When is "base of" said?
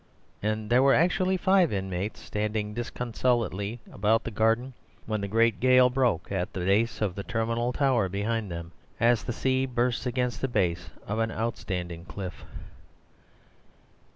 6.61-7.13, 10.47-11.19